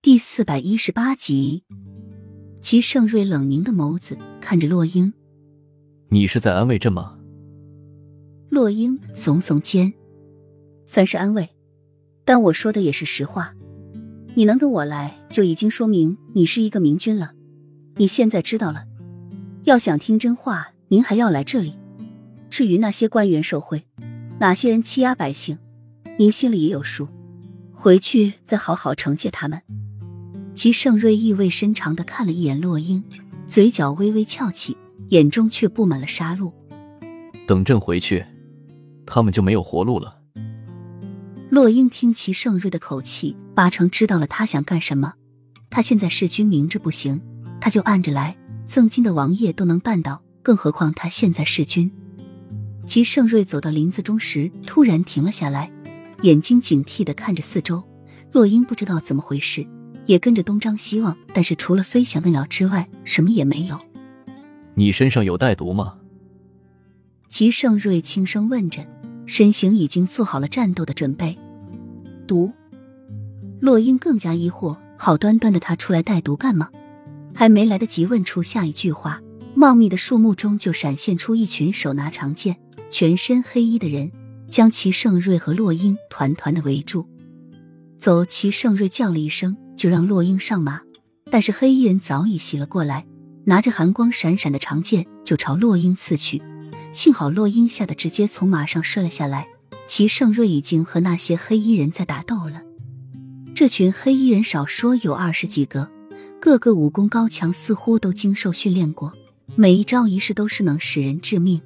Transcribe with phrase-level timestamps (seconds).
[0.00, 1.64] 第四百一十八集，
[2.62, 5.12] 齐盛瑞冷凝的眸子看着洛英
[6.10, 7.18] ：“你是在安慰朕吗？”
[8.48, 9.92] 洛英耸耸肩
[10.86, 11.48] ：“算是安慰，
[12.24, 13.52] 但我说的也是实话。
[14.36, 17.32] 你能跟我来，就已经说明你是一个明君了。
[17.96, 18.84] 你现在知道了，
[19.64, 21.76] 要想听真话，您还要来这里。
[22.48, 23.84] 至于那些官员受贿，
[24.38, 25.58] 哪些人欺压百姓，
[26.20, 27.08] 您心里也有数，
[27.72, 29.60] 回去再好好惩戒他们。”
[30.58, 33.04] 齐盛瑞意味深长的看了一眼洛英，
[33.46, 34.76] 嘴角微微翘起，
[35.10, 36.52] 眼中却布满了杀戮。
[37.46, 38.26] 等朕回去，
[39.06, 40.18] 他们就没有活路了。
[41.48, 45.14] 洛英听齐盛瑞的口气，八成知道了他想干什么。
[45.70, 47.20] 他现在弑君明着不行，
[47.60, 48.36] 他就暗着来。
[48.66, 51.88] 赠金的王爷都能办到，更何况他现在弑君。
[52.84, 55.70] 齐盛瑞走到林子中时，突然停了下来，
[56.22, 57.84] 眼睛警惕的看着四周。
[58.32, 59.64] 洛英不知道怎么回事。
[60.08, 63.78] 也跟着东张西望，但是除了飞翔的鸟之外，什么也没有。
[64.74, 65.96] 你身上有带毒吗？
[67.28, 68.86] 齐盛瑞轻声问着，
[69.26, 71.38] 身形已经做好了战斗的准备。
[72.26, 72.50] 毒？
[73.60, 76.70] 洛英更加疑惑，好端端的他出来带毒干嘛？
[77.34, 79.20] 还没来得及问出下一句话，
[79.54, 82.56] 茂密的树木中就闪现出一群手拿长剑、
[82.90, 84.10] 全身黑衣的人，
[84.48, 87.06] 将齐盛瑞和洛英团团的围住。
[87.98, 88.24] 走！
[88.24, 89.54] 齐盛瑞叫了一声。
[89.78, 90.82] 就让洛英上马，
[91.30, 93.06] 但是黑衣人早已袭了过来，
[93.44, 96.42] 拿着寒光闪闪的长剑就朝洛英刺去。
[96.92, 99.48] 幸好洛英吓得直接从马上摔了下来。
[99.86, 102.62] 齐盛瑞已经和那些黑衣人在打斗了。
[103.54, 105.88] 这群黑衣人少说有二十几个，
[106.38, 109.14] 个个武功高强，似乎都经受训练过，
[109.56, 111.62] 每一招一式都是能使人致命。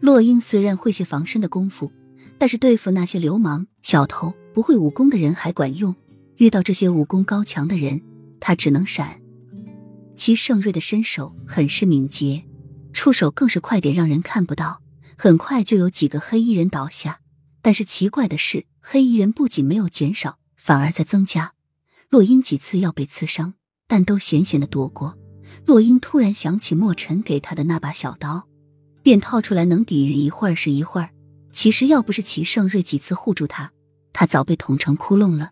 [0.00, 1.92] 洛英虽然会些防身的功夫，
[2.38, 5.94] 但是对付那些流氓小偷、不会武功的人还管用。
[6.38, 8.00] 遇到这些武功高强的人，
[8.40, 9.20] 他只能闪。
[10.14, 12.44] 齐盛瑞的身手很是敏捷，
[12.92, 14.80] 出手更是快点，让人看不到。
[15.16, 17.20] 很快就有几个黑衣人倒下，
[17.60, 21.54] 但是奇怪的是，黑衣人不仅没有减少，反而在增加。
[22.08, 23.54] 洛英几次要被刺伤，
[23.88, 25.18] 但都险险的躲过。
[25.66, 28.46] 洛英突然想起墨尘给他的那把小刀，
[29.02, 31.10] 便掏出来能抵御一会儿是一会儿。
[31.50, 33.72] 其实要不是齐盛瑞几次护住他，
[34.12, 35.50] 他早被捅成窟窿了。